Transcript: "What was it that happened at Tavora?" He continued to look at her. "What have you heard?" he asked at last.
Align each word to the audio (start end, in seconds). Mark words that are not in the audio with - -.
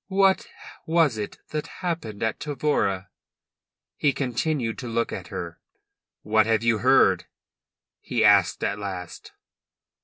"What 0.09 0.47
was 0.87 1.17
it 1.19 1.37
that 1.49 1.67
happened 1.85 2.23
at 2.23 2.39
Tavora?" 2.39 3.09
He 3.97 4.13
continued 4.13 4.79
to 4.79 4.87
look 4.87 5.11
at 5.13 5.27
her. 5.27 5.59
"What 6.23 6.47
have 6.47 6.63
you 6.63 6.79
heard?" 6.79 7.27
he 7.99 8.25
asked 8.25 8.63
at 8.63 8.79
last. 8.79 9.31